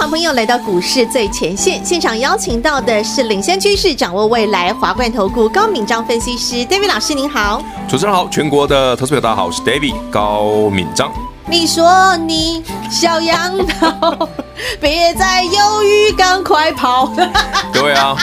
[0.00, 7.62] 好朋友来到股市最前线，现场邀请到的是领先趋势、掌握未来华冠投顾高敏章分析师 David 老师，您好。
[7.86, 11.12] 主持人好，全国的投资朋友大家好，我是 David 高敏章。
[11.46, 14.26] 你说你小羊头，
[14.80, 17.12] 别再犹豫，赶快跑。
[17.70, 18.16] 各位啊，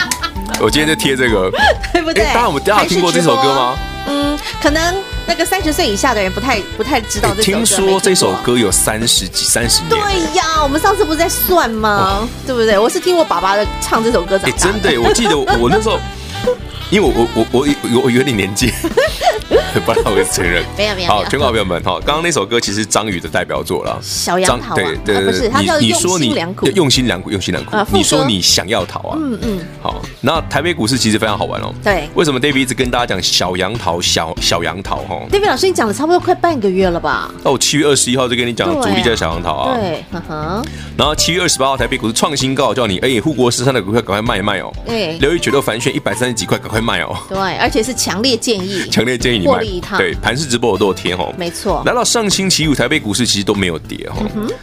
[0.60, 1.48] 我今天就贴这个，
[1.94, 2.24] 对不对？
[2.34, 3.78] 当然我们大家有听过这首歌吗？
[4.08, 4.96] 嗯，可能
[5.28, 7.58] 那个三十岁以下的人不太不太知道这首歌。
[7.58, 9.90] 听说这首歌有三十几三十年。
[9.90, 9.98] 对
[10.34, 12.26] 呀，我们上次不是在算吗？
[12.46, 12.78] 对不对？
[12.78, 14.72] 我是听我爸爸的唱这首歌长大的。
[14.72, 16.00] 真的，我记得我那时候。
[16.90, 18.72] 因为我我我我我有点年纪，
[19.84, 20.64] 不然我会承认。
[20.74, 21.08] 没有没有。
[21.08, 23.98] 好，全国好朋友们，哈，刚刚那首歌其实张宇的代表作了。
[24.00, 24.74] 小杨桃。
[24.74, 26.66] 对对对，不是，他叫用心良苦。
[26.68, 27.76] 用心良苦，用心良苦。
[27.92, 29.18] 你说你想要逃啊？
[29.20, 29.60] 嗯嗯。
[29.82, 31.74] 好，那台北股市其实非常好玩哦。
[31.84, 32.08] 对。
[32.14, 34.96] 为什么 David 一直跟大家讲小杨桃，小小杨桃？
[35.02, 37.30] 哈，David 老师，你讲了差不多快半个月了吧？
[37.44, 39.78] 那我七月二十一号就跟你讲，主力叫小杨桃啊。
[39.78, 40.64] 对，呵呵。
[40.96, 44.72] 然后七月二十八号台北股市创新高，叫你哎，护国神山的股票赶快卖一卖哦。
[44.86, 45.18] 对。
[45.18, 47.16] 留意九六反选一百三十几块，赶快卖哦。
[47.28, 47.38] 对。
[47.58, 49.58] 而且是强烈建议， 强烈建议你买。
[49.98, 51.32] 对，盘式直播我都有贴哦。
[51.36, 51.82] 没错。
[51.84, 54.16] 来到上星期五，台北股市其实都没有跌哈。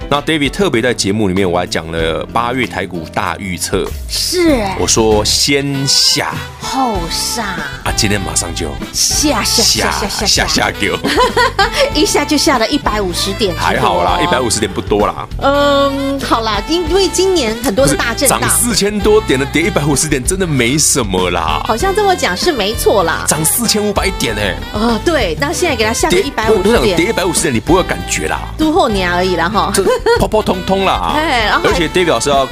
[0.09, 3.85] 那 David 特别在节目里面，我还讲了八月台股大预测。
[4.09, 4.63] 是。
[4.79, 7.45] 我说先下后上
[7.83, 10.97] 啊，今天马上就下下下下下下下丢，
[11.93, 13.55] 一下就下了一百五十点。
[13.55, 15.27] 还好啦，一百五十点不多啦。
[15.41, 21.54] 嗯，好啦，因因为今年很多是大震荡，涨四千多点的跌一百五十点，真的没什么啦。
[21.65, 22.85] 好像这么讲是没错。
[22.85, 24.55] 错啦，涨四千五百点哎！
[24.71, 29.83] 哦，对，那现在给他下个一百五十点，跌一百五十点，你不会有感觉啦，都后年而已啦哈，这
[30.19, 31.13] 普普通通啦。
[31.15, 32.47] 哎， 而且 David 老师要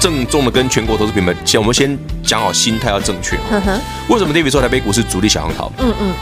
[0.00, 3.38] 郑重的跟全国投资朋友们，先我们先讲好心态要正确。
[4.08, 5.70] 为什么 David 说台北股市主力小杨桃？
[5.80, 6.14] 嗯嗯，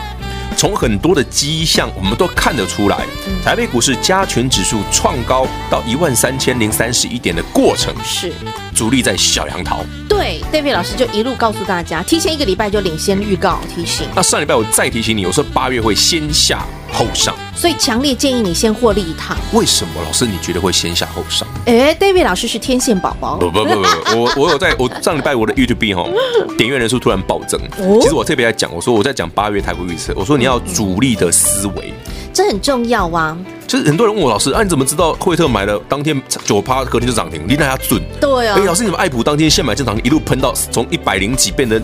[0.62, 3.04] 从很多的迹象我们都看得出来，
[3.44, 8.32] 台北股市加权指数创高到一万三千零三十一点的过程是
[8.72, 9.84] 主力在小杨桃。
[10.08, 14.06] 对，David 老师就一路告诉大家，提前一个礼拜就领先预告提醒。
[14.14, 19.36] 那上礼拜我再提醒你，我说八月会先下后上，所以强烈建议你先获利一趟。
[19.52, 21.46] 为什么老师你觉得会先下后上？
[21.66, 23.36] 哎，David 老师是天线宝宝。
[23.36, 26.08] 不不不不，我 我有在我上礼拜我的 YouTube 哈
[26.56, 27.60] 点阅人数突然暴增。
[28.00, 31.92] 其实我特别在讲，我说我在讲八月台股预测，我说你要主力的思维。
[32.34, 33.36] 这很重要啊！
[33.66, 37.42] 就是很多人问我老师，啊，你怎么知道惠特买了当天九趴，隔天就涨停？
[37.46, 38.00] 你那下准？
[38.18, 38.56] 对啊。
[38.58, 41.82] 哎，老师，你怎么爱普当天现买现涨停，一路喷到从一百零几变成？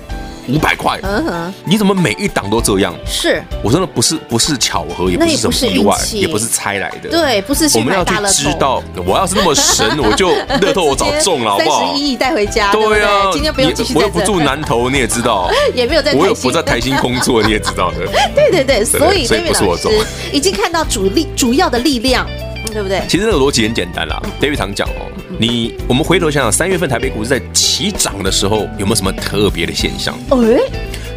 [0.48, 2.94] 五百块，嗯哼，你怎么每一档都这样？
[3.06, 7.10] 是我真的不是不是巧合，也不是什么意外，也不是猜来的。
[7.10, 7.69] 对，不是。
[7.78, 11.81] 我们要去知道，我要是那么神，我就乐透我早中了，好不好？
[11.84, 13.31] 三十一亿带回家，对啊。
[13.32, 13.94] 今天不用继续。
[13.94, 15.50] 我又不住南投，你也知道。
[15.75, 16.14] 也没有在。
[16.14, 18.06] 我又不在台新工作，你也知道的。
[18.34, 19.92] 对对对，所以所以不是我中，
[20.32, 22.26] 已经看到主力主要的力量。
[22.66, 23.02] 对不对？
[23.08, 24.20] 其实那个逻辑很简单啦。
[24.41, 30.14] David 常讲哦，你我们回头想想，三月份台北股市在起涨的时候，有没有什么特别的现象？
[30.30, 30.60] 哎，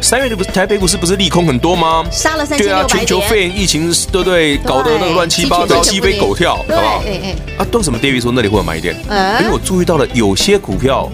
[0.00, 2.04] 三月的不是台北股市不是利空很多吗？
[2.10, 2.82] 杀了三千六百。
[2.82, 4.56] 对啊，全球肺炎疫情，对不对？
[4.58, 7.02] 搞得那个乱七八糟，鸡飞狗跳，好不好？
[7.06, 7.36] 哎哎。
[7.58, 8.94] 啊，为什么 David 说那里会有买点？
[9.40, 11.10] 因为我注意到了有些股票，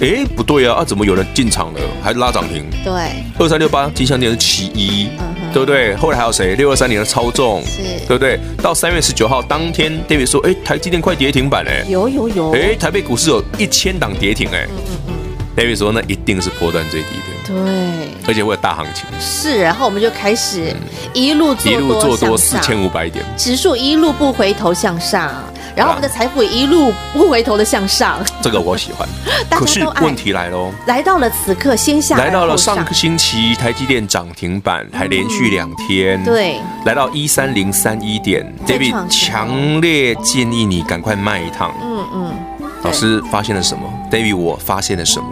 [0.00, 2.64] 哎，不对啊，啊，怎么有人进场了，还拉涨停？
[2.84, 2.92] 对，
[3.38, 5.08] 二三六八金项店是其一。
[5.52, 5.94] 对不对？
[5.96, 6.54] 后来还有谁？
[6.56, 8.38] 六二三零的超重，是，对不对？
[8.62, 12.52] 到三月十九号当天，David 说：“哎，台积电快跌停板嘞！”有有有！
[12.52, 14.66] 哎，台北股市有一千档跌停哎。
[14.70, 15.14] 嗯嗯嗯。
[15.54, 17.92] David 说：“那一定是波段最低的。”对。
[18.26, 19.04] 而且会有大行情。
[19.20, 20.74] 是，然后我们就开始
[21.12, 25.30] 一路一路做多四千五百点，指数一路不回头向上。
[25.74, 29.08] 然后我们的财富一路不回头的向上，这个我喜欢。
[29.50, 36.22] 可是问题来喽，来到了此刻，先下来到了上个星期台积电涨停板，还连续两天。
[36.24, 41.72] 对，来到一三零三一点，David 强烈建议你赶快卖一趟。
[41.82, 42.34] 嗯嗯，
[42.82, 45.26] 老师发现了什么？David，我发现了什么？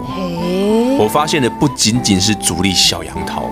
[0.98, 3.49] 我发现的不仅仅是主力小杨桃。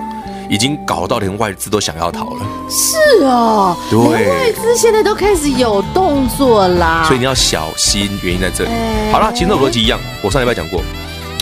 [0.48, 2.46] 已经搞到连外资都想要逃了。
[2.70, 7.04] 是哦，对，外资现在都开始有动作啦。
[7.06, 8.70] 所以你要小心，原因在这里。
[9.12, 10.82] 好了，其实逻辑一样，我上礼拜讲过。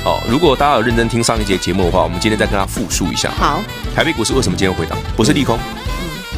[0.05, 3.31] 哦，如果大家有认真听上一节节目的话，我们今天再跟他复述一下。
[3.37, 3.61] 好，
[3.95, 4.97] 台北股市为什么今天回档？
[5.17, 5.59] 不是利空，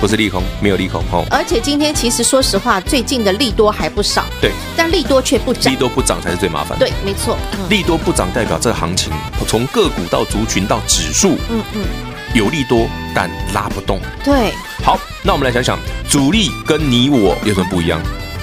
[0.01, 1.03] 不是利空，没有利空。
[1.13, 4.25] 哦，而且今天其实说实话，最近的利多还不少。
[4.41, 5.71] 对，但利多却不涨。
[5.71, 6.79] 利多不涨才是最麻烦。
[6.79, 7.37] 对，没错。
[7.69, 9.13] 利多不涨代表这个行情
[9.47, 12.08] 从个股到族群到指数，嗯嗯。
[12.35, 14.01] 有利多，但拉不动。
[14.25, 14.53] 对，
[14.85, 15.79] 好，那我们来想想，
[16.09, 18.01] 主力跟你我有什么不一样？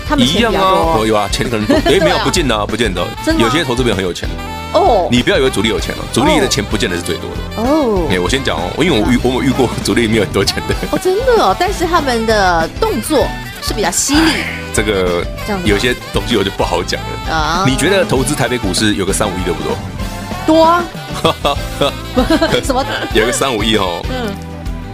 [0.08, 3.04] 他们一样啊，有啊，钱可能多， 哎，没有，不见得啊，不见得，
[3.40, 4.30] 有些投资朋友很有钱
[4.74, 5.08] 哦。
[5.12, 8.08] 你不要以为主力有钱了，主力的钱不见得是最多的哦。
[8.12, 13.26] 哎，我先讲哦，因为我遇我们遇过主力没有很多钱的哦，真的哦，但是他们的动作
[13.64, 14.44] 是比较犀利。
[14.76, 15.26] 这个
[15.64, 17.66] 有些东西我就不好讲了啊。
[17.66, 19.76] 你觉得投资台北股市有个三五亿多不多？
[20.46, 20.84] 多啊。
[22.64, 22.84] 什么？
[23.14, 24.02] 有个三五亿哦。
[24.10, 24.34] 嗯。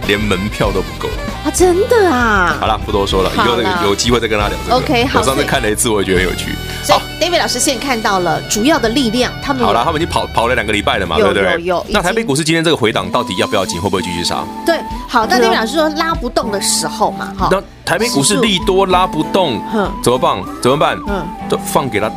[0.08, 1.08] 连门票都不够
[1.44, 1.46] 啊！
[1.54, 2.56] 真的啊！
[2.58, 4.76] 好了，不多说了，以后有有机会再跟他聊这个。
[4.76, 5.20] OK，好。
[5.20, 6.50] 我上次看了一次，我也觉得很有趣。
[6.88, 11.52] 好，David 老师现在看到了主要的力量，他们好了，他们已经跑跑了两个礼拜了嘛，对不对？
[11.52, 11.86] 有有。
[11.90, 13.80] 那台北股市今天这个回档到底要不要紧？
[13.80, 14.42] 会不会继续杀？
[14.66, 15.24] 对，好。
[15.24, 17.48] 那 David 老师说拉不动的时候嘛，哈。
[17.52, 19.62] 那台北股市利多拉不动，
[20.02, 20.42] 怎么办？
[20.60, 20.98] 怎么办？
[21.06, 22.10] 嗯，都放给他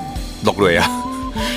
[0.44, 0.90] 落瑞啊，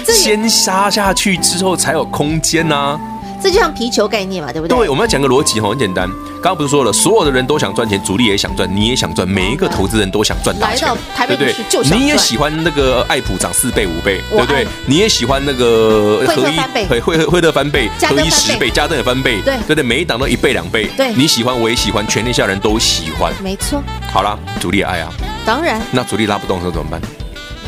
[0.07, 2.99] 先杀下去之后才有空间呐。
[3.41, 4.77] 这就像皮球概念嘛，对不对？
[4.77, 6.11] 对，我们要讲个逻辑哈，很简单。
[6.43, 10.89] 刚刚不是说了，所有的人都想赚钱，主力也想赚，你也想赚，每一个投资人都想赚大钱，
[11.29, 11.55] 对不对？
[11.97, 14.67] 你也喜欢那个爱普涨四倍五倍，对不对？
[14.87, 23.81] 你也喜欢那个合一会会惠特翻倍，合一十倍，加登也翻倍，对对对，每一档都一倍两倍，对，你喜欢我也喜欢，全天下人都喜欢，没错。
[24.13, 25.13] 好啦，主力也爱啊，
[25.47, 25.81] 当然。
[25.93, 27.01] 那主力拉不动的时候怎么办？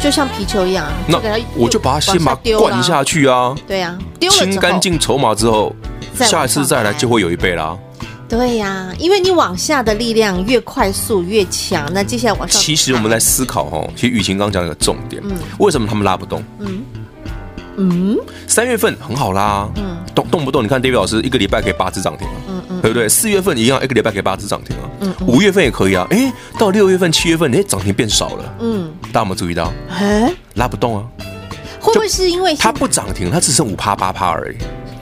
[0.01, 1.21] 就像皮球一样啊，那
[1.55, 3.97] 我就把它先把它灌下去啊，对呀，
[4.31, 5.75] 清干净筹码之后。
[6.25, 7.75] 下一次再来就会有一倍啦。
[8.29, 12.61] 对呀、啊，因为你往下的力量越快速越强，那接下来往上。
[12.61, 16.45] 其实我们来思考哦，其实雨晴刚讲一个重点，嗯，为什么他们拉不动？
[16.59, 16.83] 嗯
[17.77, 22.50] 嗯，三月份很好拉，嗯，动动不动，你看 David 老师一个礼拜可以八只涨停嗯，
[22.81, 23.09] 对不对？
[23.09, 29.73] 四月份一样，一个礼拜给八只涨停啊，嗯，五月份也可以啊，哎，到六月份、七月份，哎，涨停变少了，嗯，大家有没有注意到？
[29.89, 31.05] 哎，拉不动啊，
[31.81, 34.57] 会不会是因为它不涨停，它只剩五趴八趴而已？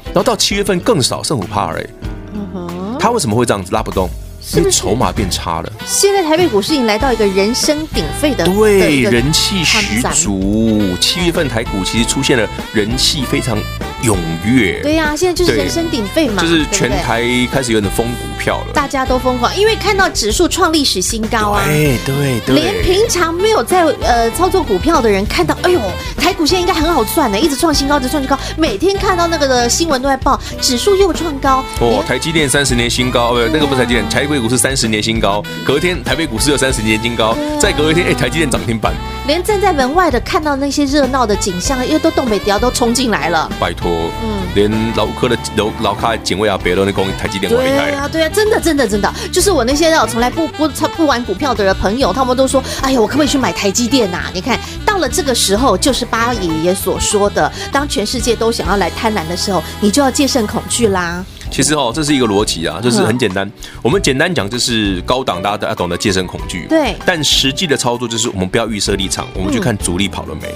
[0.06, 1.86] 然后到七月份更少，剩五趴而已。
[2.34, 4.08] 嗯哼，它为什么会这样子拉不动？
[4.56, 5.70] 因为筹码变差了。
[5.84, 10.80] 现在台北股市已经来到一个人声鼎沸的，对，人气十足。
[11.00, 13.58] 七月份台股其实出现了人气非常
[14.02, 14.80] 踊跃。
[14.82, 17.22] 对呀，现在就是人声鼎沸嘛，就是全台
[17.52, 18.72] 开始有点疯股票了。
[18.72, 21.64] 大家都疯狂，因为看到指数创历史新高啊。
[21.66, 22.54] 对对对。
[22.54, 25.80] 连平常没有在呃操作股票的人看到，哎呦，
[26.16, 28.38] 台股现在应该很好赚的，一直创新高，一直创新高。
[28.56, 31.62] 每天看到那个的新闻都在报，指数又创高。
[31.80, 34.38] 哦，台积电三十年新高，不，那个不是台积电，台股。
[34.38, 38.94] 股是三十年新高，隔天台北股市又三十年新高，再隔一天，哎，台积电涨停板。
[39.28, 43.46] 连站在门外的看到那些热闹的景象，因为都东北貂都冲进来了。
[43.60, 47.52] 拜托，嗯，连老科的老老卡的警卫啊，别人的公台积电。
[47.52, 50.66] 对啊，对啊，真的，真的，真的，就是我那些我从来不不
[50.96, 54.22] 不玩股票的朋友，他们都说，哎呀，我可不可以去买台积电呐？
[54.32, 61.22] 你看到了这个时候，就是八爷爷所说的，当全世界都想要来贪婪的时候，你就要戒慎恐惧啦。
[61.50, 63.50] 其实哦，这是一个逻辑啊，就是很简单。
[63.82, 66.66] 我们简单讲，就是高档大家都要懂得戒慎恐惧。
[66.68, 66.94] 对。
[67.04, 70.48] 但实际的操作就是，我们不要预设立场，我们去看主力跑了没。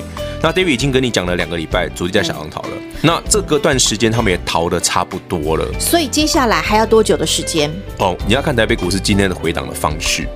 [0.42, 2.70] 那 David 已经跟你讲了两个礼拜，主力在小阳逃了。
[3.00, 5.66] 那这个段时间他们也逃的差不多了。
[5.80, 7.70] 所以接下来还要多久的时间？
[7.98, 10.28] 哦，你要看台北股市今天的回档的方式。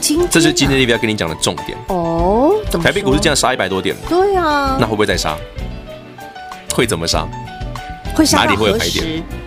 [0.00, 0.28] 今天。
[0.30, 1.76] 这是今天 David 要跟你讲的重点。
[1.88, 2.54] 哦。
[2.82, 3.96] 台北股市这样杀一百多点。
[4.08, 4.76] 对啊。
[4.80, 5.36] 那会不会再杀？
[6.72, 7.26] 会怎么杀？
[8.14, 9.22] 会杀哪里会有排点？
[9.30, 9.45] 好。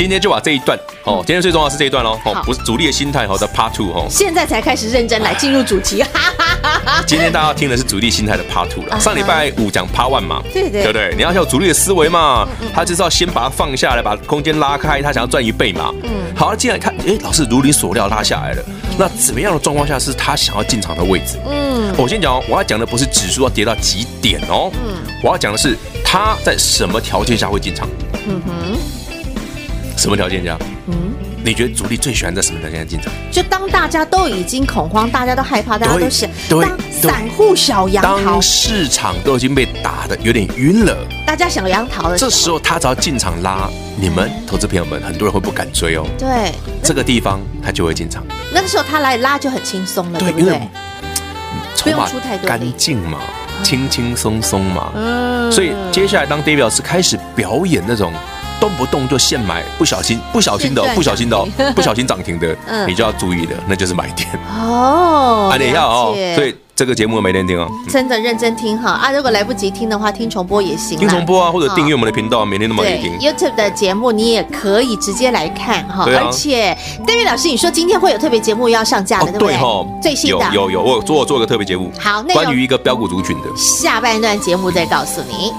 [0.00, 6.08] 今天就把这一段哦，今天最重要是这一段喽哦，不是主力的心态好的 Part Two 哦，现在才开始认真来进入主题，哈
[6.38, 7.04] 哈哈哈。
[7.06, 8.98] 今天大家要听的是主力心态的 Part Two 了。
[8.98, 11.14] 上礼拜五讲 Part One 嘛，对对对不对？
[11.14, 15.92] 你要有主力的思维嘛，他就是要先把它放下来，把空间拉开，他想要赚一倍嘛。
[16.02, 18.64] 嗯，好，既然看，哎，老师如你所料拉下来了，
[18.98, 21.36] 那怎么样的状况下是他想要进场的位置？
[21.46, 27.86] 嗯，我先讲哦，我要讲的不是指数要跌到几点哦，嗯，我要讲的是他在什么条件下会进场。
[28.26, 28.99] 嗯哼。
[30.00, 30.56] 什么条件下？
[30.86, 30.94] 嗯，
[31.44, 33.12] 你觉得主力最喜欢在什么条件下进场？
[33.30, 43.68] 就当大家都已经恐慌，大家都害怕，大家都想当散户小羊逃，当市场都已经被打的有点晕了，大家想羊逃的时候，这时候他只要进场拉，
[44.00, 46.06] 你们投资朋友们，很多人会不敢追哦。
[46.18, 46.50] 对，
[46.82, 48.24] 这个地方他就会进场。
[48.54, 50.58] 那个时候他来拉就很轻松了，对不对？
[51.82, 53.18] 不用出太多，干净嘛，
[53.62, 54.92] 轻轻松松嘛。
[54.94, 58.10] 嗯，所以接下来当 David 老师开始表演那种。
[58.60, 62.54] 动不动就现买，不小心不小心的，不小心的，不小心涨停的，
[62.86, 64.28] 你就要注意的，那就是买点。
[64.60, 65.48] 哦。
[65.50, 69.10] 啊，你要哦，所以这个节目每天听哦，真的认真听哈啊！
[69.10, 73.18] 如果来不及听的话，听重播也行，听重播啊，或者订阅我们的频道，每天都可以听。
[73.18, 76.76] YouTube 的节目你也可以直接来看哈，而且
[77.06, 79.58] David 老师，你说今天会有特别节目要上架的，对不对？
[80.02, 80.44] 最新的。
[80.52, 85.52] 有有有，我做我做个特别节目，好，关于一个标股族群的，下半段节目再告诉你。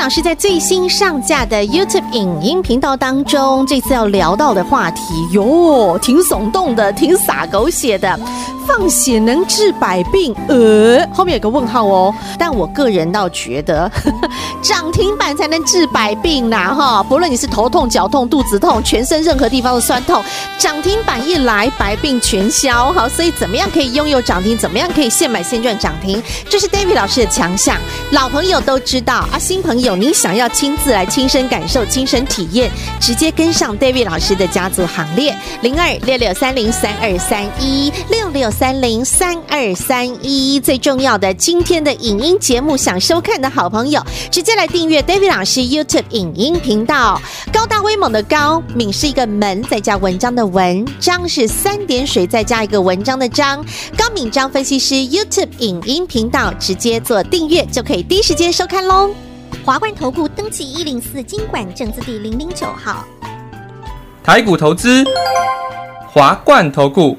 [0.00, 5.02] 老师在最新上架的 YouTube 影音频道当中，这次要聊到的话题
[5.32, 8.18] 哟，挺耸动的，挺洒狗血的。
[8.66, 10.34] 放血能治百病？
[10.48, 12.14] 呃，后面有个问号哦。
[12.38, 13.92] 但我个人倒觉得，
[14.62, 16.74] 涨停板才能治百病呐！
[16.74, 20.22] 哈，不论你是头痛、脚痛、肚子痛，全身任何地方的酸痛，
[20.58, 22.92] 涨停板一来，百病全消。
[22.92, 24.56] 好，所以怎么样可以拥有涨停？
[24.58, 26.22] 怎么样可以现买现赚涨停？
[26.48, 27.76] 这是 David 老师的强项。
[28.10, 38.50] 老朋友都知道啊，新朋友你想要亲自来亲身感受、亲身体验，直接跟上 David 老师的家族行列，零二六六三零三二三一六六。
[38.50, 47.20] 三零三二三一，最重要的，今天的影音节目想收看的好朋友，直接来订阅 David 老师 YouTube 影音频道。
[47.52, 53.64] 高大威猛的高，敏是一个门，再加文章的文，章是三点水，再加一个文章的章。
[53.96, 59.10] 高敏章分析师 YouTube 影音频道，直接做订阅就可以第一时间收看喽。
[59.64, 63.04] 华冠投顾登记一零四金管证字第零零九号，
[64.22, 65.04] 台股投资，
[66.08, 67.18] 华冠投顾。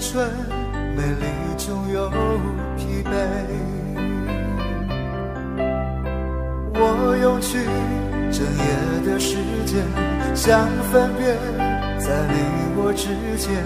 [0.00, 0.28] 春，
[0.96, 1.26] 美丽
[1.58, 2.08] 中有
[2.76, 3.12] 疲惫。
[6.72, 7.58] 我用去
[8.32, 8.64] 整夜
[9.04, 9.84] 的时间，
[10.34, 11.36] 想分辨，
[11.98, 12.34] 在你
[12.76, 13.62] 我之间，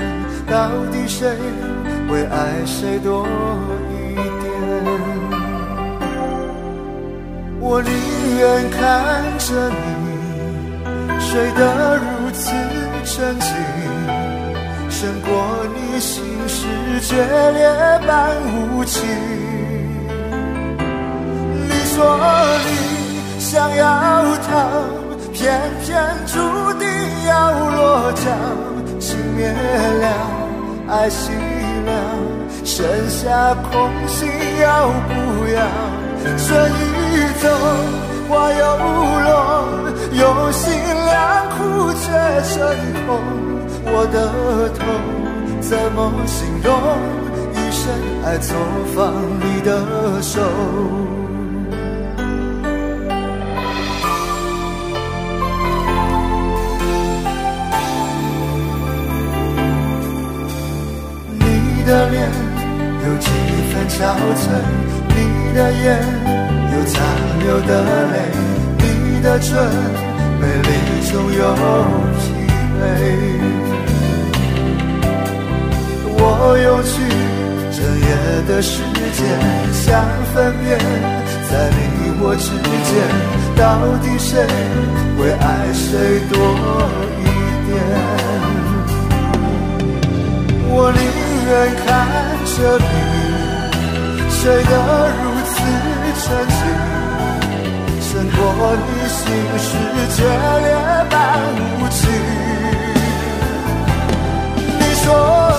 [0.47, 1.39] 到底谁
[2.11, 3.25] 会爱谁多
[3.91, 4.45] 一点？
[7.61, 7.91] 我宁
[8.39, 8.83] 愿看
[9.39, 9.77] 着你
[11.21, 12.51] 睡得如此
[13.05, 13.49] 沉静，
[14.95, 15.31] 胜过
[15.75, 15.85] 你。
[16.01, 16.67] 心事
[17.03, 17.17] 决
[17.53, 17.63] 裂
[18.07, 19.01] 般无情，
[21.69, 21.97] 你说
[22.67, 23.85] 你想要
[24.47, 24.53] 逃，
[25.33, 26.35] 偏偏注
[26.81, 26.87] 定
[27.29, 27.33] 要
[27.71, 28.27] 落脚。
[28.99, 29.49] 情灭
[30.03, 30.07] 了，
[30.89, 31.31] 爱熄
[31.87, 31.91] 了，
[32.65, 34.29] 剩下空心
[34.61, 35.13] 要不
[35.55, 35.59] 要？
[36.37, 37.49] 春已走，
[38.29, 38.63] 花又
[39.27, 39.33] 落，
[40.13, 40.63] 用心
[41.07, 42.05] 良苦却
[42.53, 42.57] 成
[43.07, 43.09] 空，
[43.87, 44.85] 我的痛。
[45.61, 46.71] 怎么形容？
[47.55, 47.91] 一生
[48.23, 48.55] 爱错
[48.95, 51.24] 放你的手。
[78.55, 78.83] 的时
[79.13, 79.27] 间，
[79.73, 80.79] 想分辨，
[81.51, 81.77] 在你
[82.21, 82.47] 我之
[82.87, 82.95] 间，
[83.57, 83.67] 到
[83.99, 84.31] 底谁
[85.19, 85.43] 会爱
[85.73, 86.39] 谁多
[87.19, 87.23] 一
[87.67, 87.75] 点？
[90.71, 91.03] 我宁
[91.49, 91.51] 愿
[91.83, 91.87] 看
[92.55, 92.95] 着你
[94.31, 94.39] 睡
[94.71, 94.73] 得
[95.19, 95.53] 如此
[96.23, 96.63] 沉静，
[98.07, 98.39] 胜过
[98.79, 99.21] 你心
[99.59, 99.67] 事
[100.15, 100.19] 决
[100.63, 100.71] 裂
[101.11, 101.13] 般
[101.81, 102.01] 无情。
[104.79, 105.54] 你说。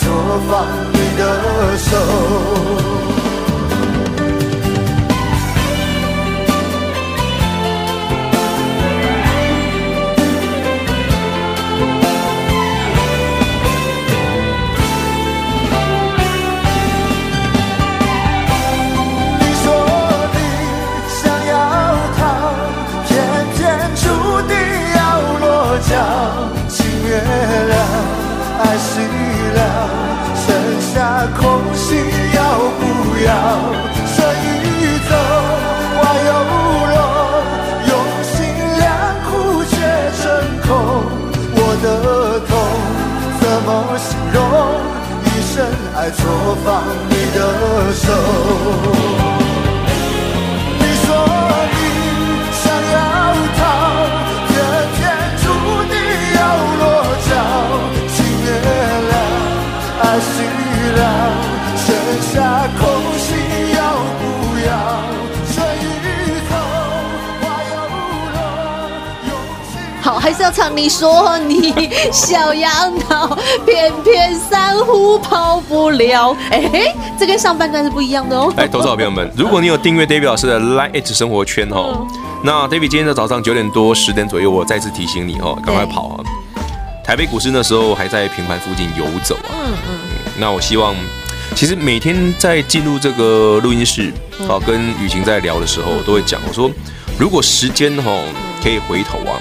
[0.00, 3.17] 说放你的手。
[46.68, 49.07] 放你的手，
[70.38, 70.68] 是要唱。
[70.76, 76.36] 你说你小杨桃，偏偏珊瑚跑不了。
[76.50, 78.52] 哎，这跟上半段是不一样的哦。
[78.56, 86.22] 哎，投资好朋友们， 如果你有订阅 David 老师的 Lite 生活圈哦，嗯、那 David 今天的早上九点多十点左右，我再次提醒你哦，赶快跑啊！
[87.04, 89.50] 台北股市那时候还在平盘附近游走啊。
[89.50, 90.32] 嗯嗯，嗯。
[90.38, 90.94] 那我希望，
[91.56, 94.12] 其实每天在进入这个录音室
[94.48, 96.70] 啊，跟雨晴在聊的时候，我都会讲，我说
[97.18, 98.12] 如果时间哈
[98.62, 99.40] 可以回头啊。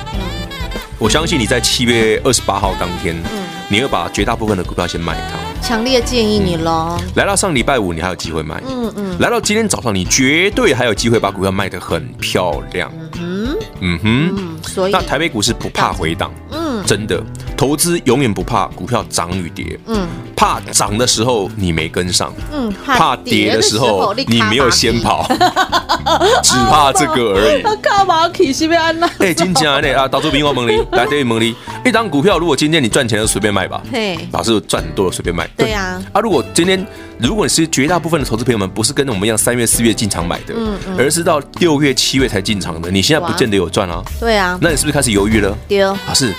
[1.00, 5.38] 我相信你在七月二十八号当天，嗯，你会把绝大部分的股票先卖掉。
[5.62, 6.98] 强烈建议你喽。
[7.16, 8.60] 来到上礼拜五，你还有机会卖。
[8.68, 9.16] 嗯嗯。
[9.20, 12.92] 来到今天早上，你绝对还有机会把股票卖得很漂亮。
[13.20, 14.58] 嗯嗯哼。
[14.63, 16.32] 所以，那台北股市不怕回档。
[16.51, 16.84] 嗯。
[16.84, 17.22] 真的，
[17.58, 19.78] 投资永远不怕股票涨与跌。
[19.88, 20.08] 嗯。
[20.36, 22.32] 怕涨的时候你没跟上。
[22.54, 22.72] 嗯。
[22.86, 25.28] 怕跌的时候你没有先跑。
[26.44, 27.64] 只怕这个而已。
[27.82, 29.10] 卡马奇是要安那？
[29.18, 29.94] 哎，金价呢？
[29.98, 31.55] 啊，导出兵王蒙利， 来对蒙利。
[31.84, 33.81] 一张股票，如果今天你赚钱就随便卖吧。
[33.92, 35.50] 嘿，老师赚很多了随便卖。
[35.58, 36.01] 对呀。
[36.14, 36.86] 啊，如果今天
[37.18, 44.03] 如果你是绝大部分的投资朋友们不是跟我们一样三月四月进场买的，嗯嗯，而是到六月七月才进场的，你现在不见得有赚啊。
[44.20, 44.58] 对啊。
[44.62, 45.58] 那你是不是开始犹豫了？
[45.68, 45.88] 丢。
[46.08, 46.34] 老师，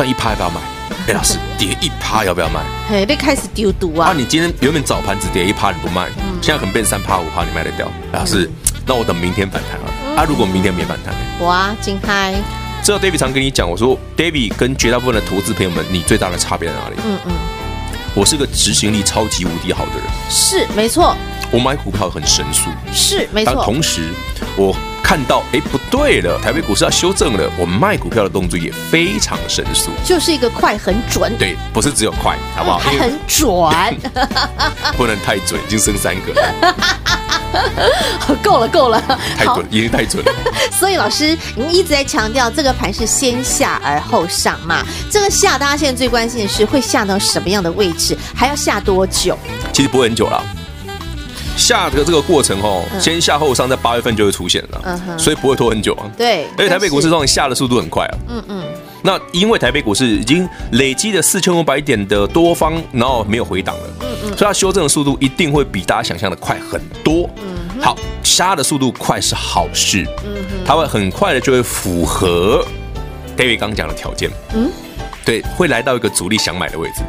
[0.00, 0.60] 赚一趴要不要买？
[1.08, 2.62] 哎，老师，跌一趴要不要卖？
[2.88, 4.08] 嘿，你开始丢毒啊？
[4.08, 6.08] 啊，你今天原本早盘只跌一趴你不卖，
[6.40, 7.86] 现在可能变三趴五趴你卖得掉。
[8.14, 8.50] 老师，
[8.86, 10.22] 那我等明天反弹啊。
[10.22, 11.20] 啊，如果明天没反弹呢？
[11.44, 12.32] 哇，金嗨。
[12.82, 16.96] 这 David 常跟你讲，我说 David 跟绝大部分的投资朋友们，你最大的差别在哪里？
[17.04, 17.32] 嗯嗯，
[18.14, 21.14] 我是个执行力超级无敌好的人，是没错。
[21.50, 23.52] 我买股票很神速，是没错。
[23.54, 24.14] 但同时，
[24.56, 31.36] 我看到哎不对了，台北股市要修正了，我们卖股票的动作也非常神速，就是一个快很准。
[31.36, 32.78] 对，不是只有快，好不好？
[32.78, 33.50] 还 很准，
[34.96, 36.74] 不能太准，已经升三个了。
[38.44, 39.02] 够了，够了，
[39.36, 40.32] 太准，已经太准了。
[40.70, 44.84] 所以老师，你一直在强调这个盘是先下而后上嘛？
[45.10, 49.36] 这个下，大家现在最关心的是会下到什么样的位置，还要下多久？
[49.72, 50.40] 其实不会很久了。
[51.60, 56.10] 下的这个过程哦，先下后上，在八月份就会出现了，所以不会拖很久啊。
[56.16, 58.14] 对，而且台北股市这种下的速度很快啊。
[58.28, 58.64] 嗯嗯。
[59.02, 67.28] 那因为台北股市已经累积了四千五百点的多方，然后没有回档了，嗯嗯，所以它修正的速度一定会比大家想象的快很多。
[67.42, 72.64] 嗯，好，杀的速度快是好事，嗯哼，它会很快的就会符合
[73.36, 74.70] David 刚讲的条件，嗯，
[75.24, 77.02] 对，会来到一个主力想买的位置，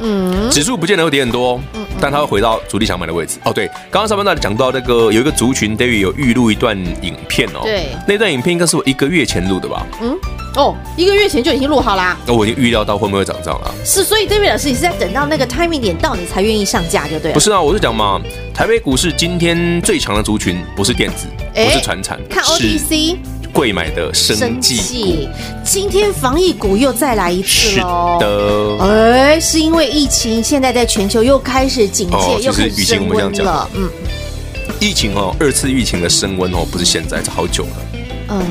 [0.00, 3.38] 嗯，指数不见得会跌很多，嗯，但它会回到主力想买的位置。
[3.44, 10.16] 哦，对，刚刚上半段讲到那个有一个族群，David 有预录一段影片哦，对，那段影片应该是我一个月前录的吧，嗯。
[10.56, 12.16] 哦，一个月前就已经录好啦。
[12.24, 13.74] 那我已经预料到会不会涨涨了。
[13.84, 17.34] 是，所以 David 老师，你是在等到那个 timing 点到，你才愿意上架，就对了。
[17.34, 18.20] 不是啊，我是讲嘛，
[18.54, 23.16] 台北股市今天最强的族群不是电子，不是传产，看 OTC
[23.54, 25.28] 贵买的生技股。
[25.64, 28.18] 今天防疫股又再来一次喽。
[28.20, 33.70] 的，哎，是因为疫情现在在全球又开始警戒，又开始升温了。
[33.74, 33.88] 嗯，
[34.80, 37.70] 疫情哦，二次疫情的升温哦，不是现在，是好久了。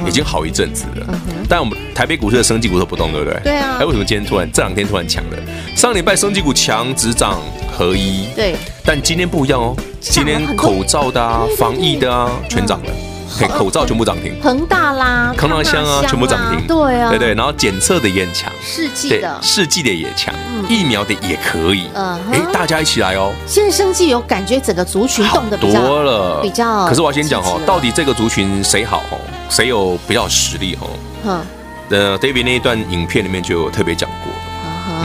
[0.08, 3.40] 已经好一阵子了，但我们台北股市的生技股都不动，对不对？
[3.44, 3.78] 对啊。
[3.82, 5.38] 哎，为什么今天突然这两天突然强了？
[5.76, 8.28] 上礼拜生技股强，只涨合一。
[8.34, 8.56] 对。
[8.86, 13.13] 但今天不一样哦，今天口罩的啊，防疫的啊，全涨了。
[13.48, 16.68] 口罩全部涨停，恒大啦，康那香啊，全部涨停。
[16.68, 17.34] 对啊，对对。
[17.34, 20.34] 然后检测的也强，试剂的，试剂的也强，
[20.70, 21.88] 疫苗的也可以。
[21.94, 23.34] 嗯，哎，大家一起来哦。
[23.46, 25.70] 现在生技有感觉，整个族群动的多
[26.04, 26.86] 了，比较。
[26.88, 29.20] 可是我要先讲哦，到底这个族群谁好哦？
[29.50, 30.90] 谁有比较实力哦？
[31.26, 31.42] 嗯，
[31.90, 34.32] 呃，David 那一段影片里面就有特别讲过。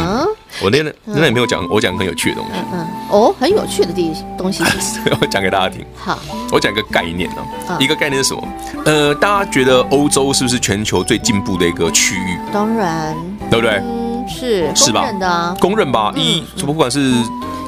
[0.00, 0.26] 嗯，
[0.62, 2.52] 我那天那天也没有讲，我讲很有趣的东西。
[2.72, 4.62] 嗯哦，很有趣的地东西，
[5.20, 5.84] 我讲给大家听。
[5.96, 6.18] 好，
[6.52, 7.36] 我讲一个概念呢，
[7.78, 8.42] 一个概念是什么？
[8.84, 12.38] 呃，大家觉得欧洲是不是全球最进步的一个区域？
[12.52, 13.14] 当然，
[13.50, 13.80] 对不对？
[13.82, 15.00] 嗯，是是吧？
[15.02, 16.12] 公认的，公认吧。
[16.16, 17.14] 一，不管是。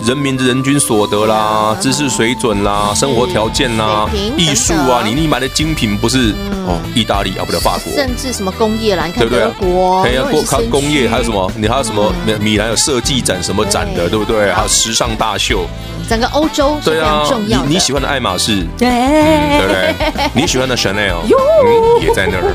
[0.07, 6.35] 人民的人均所得啦，知识水准啦，生活条件啦，艺术啊，你你买的精品不是
[6.67, 11.51] 哦，意大利啊，不了法国，甚至什么工业啦，你看德国，还有工工业，还有什么？
[11.57, 12.13] 你还有什么？
[12.25, 14.19] 米米兰有设计展什么展的，对。
[14.19, 14.53] 不对？
[14.53, 15.67] 还有时尚大秀，
[16.09, 17.63] 整个欧洲是非常重要。
[17.65, 18.89] 你你喜欢的爱马仕，对。
[18.89, 20.31] 对不对？
[20.35, 21.23] 你喜欢的 Chanel，
[22.01, 22.55] 也在那儿。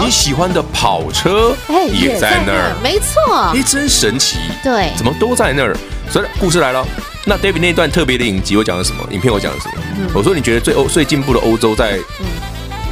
[0.00, 1.54] 你喜欢的跑车，
[1.92, 3.52] 也在那儿，没错。
[3.54, 5.76] 哎，真神奇，对，怎么都在那儿？
[6.10, 6.86] 所以故事来了，
[7.26, 9.04] 那 David 那一段特别的影集我讲的什么？
[9.10, 9.74] 影片我讲的什么？
[9.98, 11.98] 嗯、我说你觉得最欧最进步的欧洲在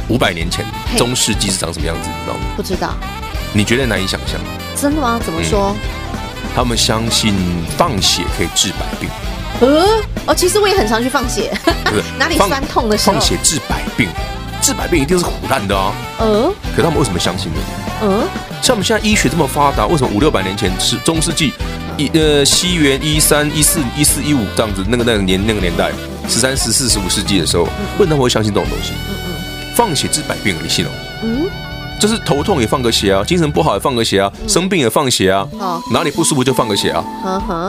[0.09, 2.09] 五百年前、嗯、中世纪是长什么样子？
[2.09, 2.41] 你知道吗？
[2.55, 2.93] 不知道。
[3.53, 4.39] 你觉得难以想象？
[4.75, 5.19] 真的吗？
[5.23, 5.75] 怎么说？
[5.75, 6.19] 嗯、
[6.55, 7.33] 他们相信
[7.77, 9.09] 放血可以治百病。
[9.61, 11.53] 呃，哦，其实我也很常去放血，
[12.19, 13.13] 哪里酸痛的时候？
[13.13, 14.09] 放血治百病，
[14.61, 15.93] 治百病一定是唬烂的啊。
[16.19, 17.59] 呃，可他们为什么相信呢？
[18.01, 18.27] 呃，
[18.61, 21.53] 像我们现在医学这么发达，为什么五六百年前是中世纪？
[22.03, 25.91] 一呃，西元一三一四一四一五这样子，那个那个年那个年代，
[26.27, 27.63] 十三、十四、十五世纪的时候，
[27.97, 28.91] 为什么会相信这种东西？
[29.75, 30.89] 放血治百病，你信哦？
[31.23, 31.49] 嗯，
[31.99, 35.47] 就是头痛也放个血啊，精神不好也放个血啊，生病也放血啊，
[35.91, 37.03] 哪里不舒服就放个血啊。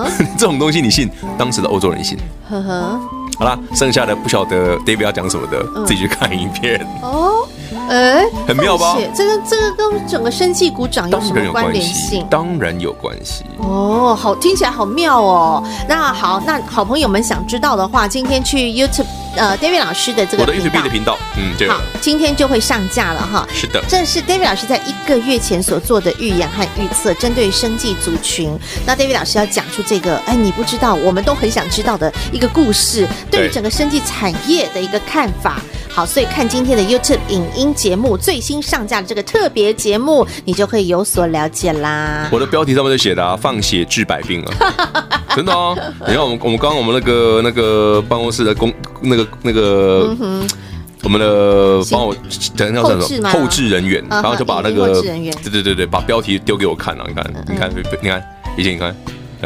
[0.37, 1.09] 这种东西你信？
[1.39, 2.19] 当时的欧洲人信。
[2.51, 3.01] 呵呵，
[3.39, 6.85] 好啦，剩下的不晓得 David 要讲什么的，自己去看影片。
[7.03, 7.44] 哦。
[7.89, 8.97] 哎，很妙吧？
[9.15, 12.27] 这个这个跟整个生技股涨有什么关联性？
[12.31, 15.63] 当然有关系哦，好，听起来好妙哦。
[15.89, 21.69] 那好，那好朋友们想知道的话，今天去 YouTube 呃 David 老师的这个我的 YouTube 的频道，嗯，对。
[21.69, 23.47] 好，今天就会上架了哈。
[23.53, 28.51] 是的，这是 David 老师在一个月前所做的预言和预测，针对生计族群。
[28.87, 35.61] 那 David 老师要讲出这个，哎，你不知道，我们都很想知道的一个故事，对于整个生计产业的一个看法。
[35.95, 42.29] 好，所以看今天的 YouTube 影音节目最新上架的这个特别节目，你就可以有所了解啦。
[42.33, 45.79] 我的标题上面就写的啊，放血治百病啊， 真的哦！
[46.01, 50.45] 你看我们我们刚刚我们那个那个办公室的工那个那个，嗯、
[51.05, 52.13] 我们的帮我
[52.57, 57.71] 等一下叫什么后置人员，然后就把那个对对对对，把标题丢给我看了，你看你看
[58.03, 58.21] 你看，
[58.59, 58.93] 以前你看。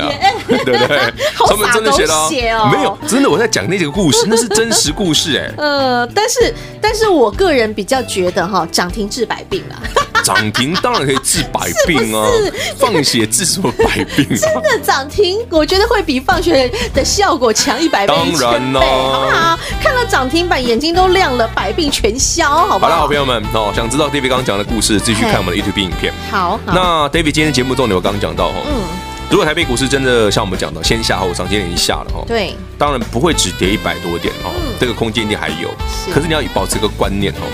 [0.65, 0.99] 对不对？
[1.49, 5.53] 他们真的写的没有，真的我在讲那几个故事，那是真实故事哎。
[5.59, 9.77] 呃，但是但是我个人比较觉得哈，涨停治百病啊。
[10.25, 12.29] 涨停当然可以治百病啊，
[12.77, 14.29] 放血治什么百病？
[14.37, 18.13] 真的涨停，我觉得会比放血的效果强一百倍。
[18.15, 18.81] 当然哦，
[19.11, 19.59] 好不好？
[19.83, 22.91] 看了涨停板，眼睛都亮了，百病全消，好不好？
[22.91, 26.13] 好了，好朋友们哦，想知道 David 刚刚讲的故事，继续看我们的 YouTube 影片。
[26.31, 28.98] 好，那 David 今天节目中，我刚刚讲到哈，嗯。
[29.31, 35.69] 如果台北股市真的像我们讲的先下后上，今天已经下了哈，对，当然不会只跌一百多点哈，这个空间一定还有。
[36.13, 37.45] 可是你要保持一个观念哦，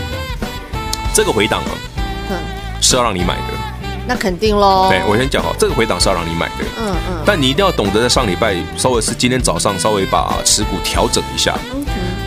[1.12, 1.70] 这个回档啊，
[2.80, 3.54] 是要让你买的。
[4.06, 4.86] 那肯定喽。
[4.88, 6.64] 对，我先讲哦，这个回档是要让你买的。
[6.78, 7.22] 嗯嗯。
[7.26, 11.58] 但你一定要懂得在上礼拜稍微是今天早上稍微把持股调整一下。
[11.74, 11.84] 嗯。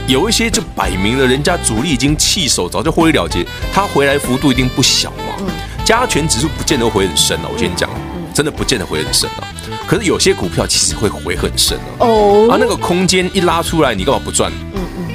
[0.08, 5.36] 有一些就摆明了，人家主力已经弃守，早就获利了结，他回来幅度一定不小嘛。
[5.40, 5.48] 嗯。
[5.86, 7.90] 加权指数不见得会回很深了，我先讲。
[8.38, 9.50] 真的不见得回很深啊，
[9.88, 12.06] 可是有些股票其实会回很深哦。
[12.48, 14.52] 哦，啊，那个空间一拉出来，你干嘛不赚？
[14.76, 15.06] 嗯嗯。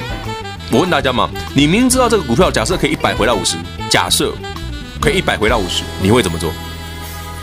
[0.69, 3.55] 我问大家嘛，你明知道这个股票假设可以一百回到五十，
[3.89, 4.33] 假设
[4.99, 6.51] 可以一百回到五十，你会怎么做？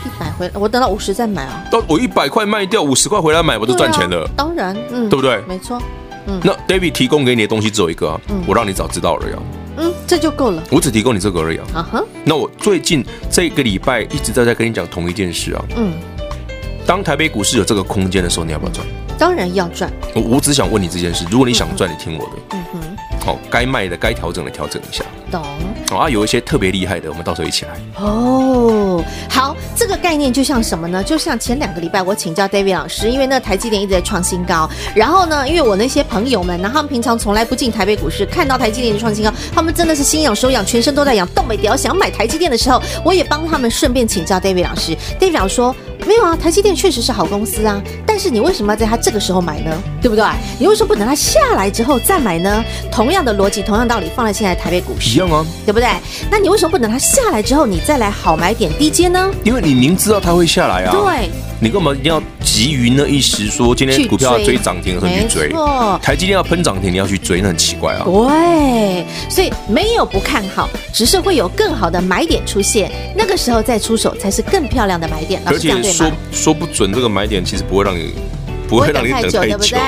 [0.05, 1.65] 一百回，我等到五十再买啊。
[1.71, 4.29] 到我一百块卖掉，五十块回来买，我就赚钱了。
[4.37, 5.41] 当然，嗯，对不对？
[5.47, 5.81] 没错。
[6.27, 6.39] 嗯。
[6.43, 9.37] 那 David 提供给你的东西只有一个啊，我让你早知道了呀。
[9.81, 10.63] 嗯，这就够了。
[10.69, 11.65] 我只提供你这个而已啊。
[11.73, 12.03] 啊哈。
[12.23, 15.65] 那我最近这个礼拜一直在在跟你讲同一件事啊。
[15.75, 15.93] 嗯。
[16.85, 18.85] 当台北股市有这个空间的时候，你要不要赚？
[19.17, 19.91] 当然要赚。
[20.15, 22.31] 我我只想问你这件事，如果你想赚，你听我的。
[22.51, 22.81] 嗯哼。
[23.19, 25.03] 好，该卖的、该调整的调整一下。
[25.31, 25.43] 懂。
[25.97, 27.71] 啊，有一些特别厉害的，我们到时候一起来。
[27.95, 31.03] 哦，好，这个概念就像什么呢？
[31.03, 44.95] 就像前两个礼拜我请教 David 老师，因为那台积电一直在创新高，然后呢，因为我那些朋友们，然后他们平常从来不进台北股市，看到台积电的创新高，他们真的是心痒手痒，全身都在痒，动没屌想买台积电的时候，我也帮他们顺便请教 David 老师。
[45.19, 45.75] David 老师说。
[46.05, 49.71] 没有啊，台积电确实是好公司啊，但是你为什么要在它这个时候买呢？
[50.01, 50.25] 对不对？
[50.59, 52.63] 你为什么不等它下来之后再买呢？
[52.91, 55.87] 同样的逻辑，同样道理，放在现在台北股市一样啊，对不对？
[56.29, 59.31] 那你为什么不等它下来之后，你再来好买点低阶呢？
[59.43, 60.91] 因为你明知道它会下来啊。
[60.91, 61.29] 对。
[61.63, 65.53] 你干嘛一定要急于那一时说今天股票要追涨停的时候去追？
[66.01, 68.01] 台积电要喷涨停，你要去追，那很奇怪啊。
[68.03, 75.39] 对，所以没有不看好，只是会有更好的买点出现，那个时候再出手才是更漂亮的买点。
[75.45, 78.11] 而且说说不准这个买点其实不会让你
[78.67, 79.79] 不会让你等太久，对不对？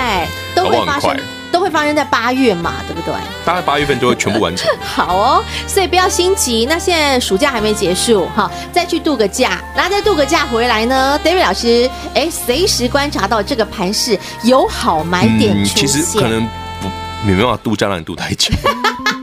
[0.56, 1.18] 都会发生。
[1.54, 3.14] 都会发生在八月嘛，对不对？
[3.46, 4.68] 大概八月份就会全部完成。
[4.82, 6.66] 好哦，所以不要心急。
[6.68, 15.86] 那现在暑假还没结束，哈，再去度个假，然后再度个假回来呢，David 老师，哎，随时观察到这个盘势有好买点出现。
[15.86, 16.42] 嗯，其实可能
[16.82, 16.90] 不
[17.24, 18.52] 没办法度假让你度太久。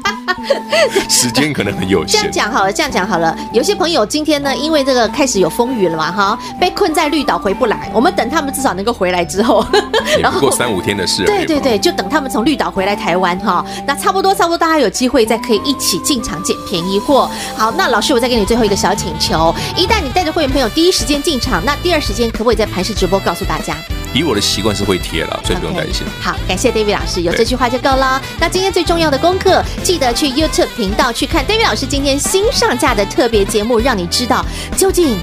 [1.09, 2.21] 时间可能很有限。
[2.21, 3.37] 这样讲好了，这样讲好了。
[3.53, 7.91] 有些朋友今天呢，因为这个开始有风雨了嘛，哈，被困在绿岛回不来。
[7.93, 9.65] 我们等他们至少能够回来之后，
[10.21, 11.25] 然后过三五天的事。
[11.25, 13.65] 对对对，就等他们从绿岛回来台湾哈。
[13.87, 17.31] 那差不多差不多，大家有机会再可以一起进场捡便宜货。
[17.57, 23.77] 好，那老师我再给你最后一个小请求：一旦你带着会员朋友第一时间进场，那第二时间可不可以在盘势直播告诉大家？
[24.13, 26.07] 以我的习惯是会贴了，所以不用担心。
[26.07, 28.21] Okay, 好，感谢 David 老师，有这句话就够了。
[28.39, 34.45] 那今天最重要的功课，记得去 YouTube 频道去看 David 老师今天新上架的特别节目，让你知道
[34.77, 35.17] 究竟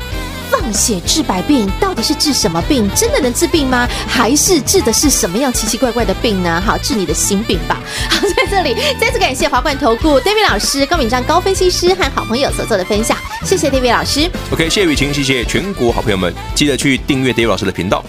[0.50, 2.90] 放血治百病到底是治什么病？
[2.96, 3.86] 真的能治病吗？
[4.08, 6.64] 还是治的是什么样奇奇怪怪的病呢？
[6.66, 7.82] 好，治你的心病吧。
[8.10, 14.32] 好，在这里再次感谢华冠投顾 David 老师高敏章高分析师和好朋友所做的分享，谢谢 David 老师。
[14.52, 18.02] OK，谢谢雨晴，谢谢全国好朋友们，记得去订阅 David 老师的频道。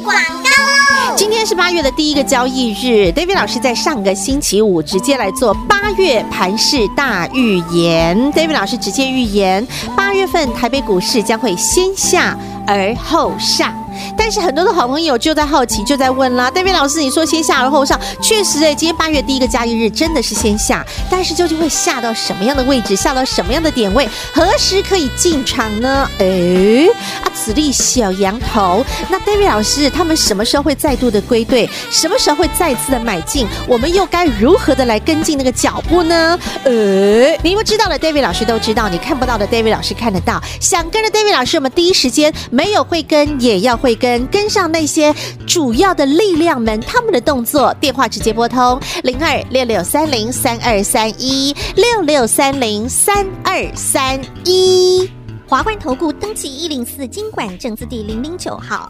[0.00, 8.16] 广告今天是八月的第一个交易日，David 老师在上个星期五直接来做八月盘市大预言。
[8.32, 12.36] David 老师直接预言，八月份台北股市将会先下
[12.66, 13.74] 而后上。
[14.16, 26.08] 但是很多的好朋友就在好奇，就在问啦，David 老师，你说先下而后上，确实哎，今天八月第一个交易日真的是先下，但是究竟会下到什么样的位置，下到什么样的点位，何时可以进场呢？
[26.18, 26.88] 哎，
[27.22, 31.68] 啊，此地小羊头，那 David 老师他们什么时候会再度的归队？
[31.90, 33.46] 什么时候会再次的买进？
[33.66, 36.38] 我们又该如何的来跟进那个脚步呢？
[36.64, 40.40] 呃，你不知道的 David 老师都知道，你看不到的 David 老师看得到。
[40.60, 43.90] 想跟着 David 老师，我们第一时间没有会跟，也要会。
[43.90, 45.12] 会跟跟上那些
[45.48, 55.10] 主要的力量们，他们的动作，电话直接拨通零二六六三零三二三一六六三零三二三一。
[55.48, 58.88] 华冠投顾登记一零四经管证字第零零九号。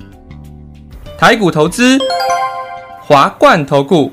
[1.16, 1.96] 台股投资，
[3.00, 4.12] 华冠投顾。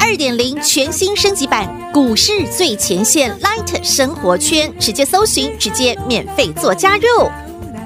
[0.00, 7.04] 二点零全新升级版股市最前线 Light 生活圈，直接搜寻，直接免费做加入。